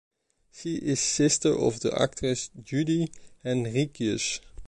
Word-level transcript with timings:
She 0.51 0.77
is 0.77 0.99
sister 0.99 1.53
of 1.55 1.81
the 1.81 1.93
actress 1.93 2.49
Judy 2.63 3.11
Henríquez. 3.45 4.39